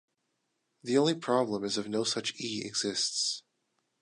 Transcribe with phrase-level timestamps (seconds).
[0.81, 3.43] The only problem is if no such "E" exists.